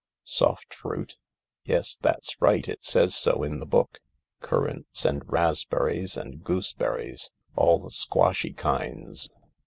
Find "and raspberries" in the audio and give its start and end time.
5.05-6.17